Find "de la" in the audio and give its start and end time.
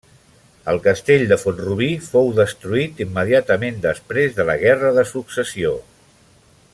4.39-4.59